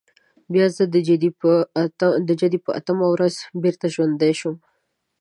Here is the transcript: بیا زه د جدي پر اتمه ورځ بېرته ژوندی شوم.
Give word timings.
بیا 0.53 0.65
زه 0.75 0.83
د 2.27 2.31
جدي 2.39 2.53
پر 2.63 2.71
اتمه 2.79 3.05
ورځ 3.13 3.35
بېرته 3.61 3.85
ژوندی 3.93 4.33
شوم. 4.39 4.55